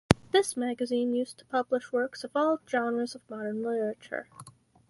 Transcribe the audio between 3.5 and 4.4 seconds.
literature.